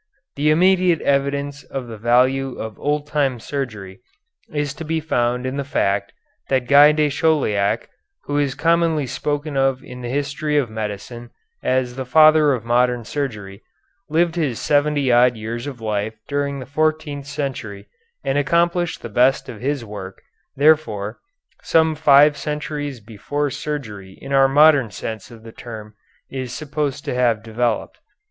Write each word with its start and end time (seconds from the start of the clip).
The 0.35 0.49
immediate 0.49 0.99
evidence 1.01 1.63
of 1.63 1.85
the 1.85 1.95
value 1.99 2.57
of 2.57 2.79
old 2.79 3.05
time 3.05 3.39
surgery 3.39 3.99
is 4.51 4.73
to 4.73 4.83
be 4.83 4.99
found 4.99 5.45
in 5.45 5.57
the 5.57 5.63
fact 5.63 6.11
that 6.49 6.67
Guy 6.67 6.91
de 6.91 7.07
Chauliac, 7.11 7.87
who 8.23 8.39
is 8.39 8.55
commonly 8.55 9.05
spoken 9.05 9.55
of 9.55 9.83
in 9.83 10.01
the 10.01 10.09
history 10.09 10.57
of 10.57 10.71
medicine 10.71 11.29
as 11.61 11.97
the 11.97 12.03
Father 12.07 12.51
of 12.53 12.65
Modern 12.65 13.05
Surgery, 13.05 13.61
lived 14.09 14.33
his 14.37 14.59
seventy 14.59 15.11
odd 15.11 15.35
years 15.37 15.67
of 15.67 15.79
life 15.79 16.15
during 16.27 16.57
the 16.57 16.65
fourteenth 16.65 17.27
century 17.27 17.87
and 18.23 18.39
accomplished 18.39 19.03
the 19.03 19.07
best 19.07 19.47
of 19.49 19.61
his 19.61 19.85
work, 19.85 20.19
therefore, 20.55 21.19
some 21.61 21.93
five 21.93 22.35
centuries 22.35 22.99
before 22.99 23.51
surgery 23.51 24.17
in 24.19 24.33
our 24.33 24.47
modern 24.47 24.89
sense 24.89 25.29
of 25.29 25.43
the 25.43 25.51
term 25.51 25.93
is 26.27 26.51
supposed 26.51 27.05
to 27.05 27.13
have 27.13 27.43
developed. 27.43 27.99